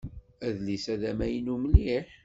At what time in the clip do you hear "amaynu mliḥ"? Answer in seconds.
1.11-2.07